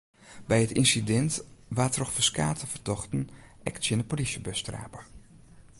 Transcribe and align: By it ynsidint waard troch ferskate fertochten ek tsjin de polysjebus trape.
By 0.49 0.57
it 0.65 0.75
ynsidint 0.81 1.33
waard 1.75 1.93
troch 1.95 2.13
ferskate 2.15 2.65
fertochten 2.73 3.23
ek 3.69 3.75
tsjin 3.77 4.01
de 4.01 4.05
polysjebus 4.09 4.61
trape. 4.67 4.99